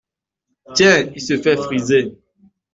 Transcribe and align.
Tiens… 0.73 1.11
il 1.13 1.21
se 1.21 1.37
fait 1.37 1.55
friser?… 1.57 2.17